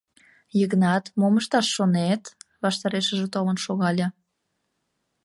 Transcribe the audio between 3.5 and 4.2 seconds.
шогале.